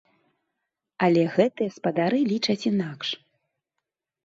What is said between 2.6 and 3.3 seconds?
інакш.